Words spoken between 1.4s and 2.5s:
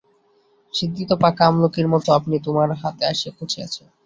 আমলকীর মতো আপনি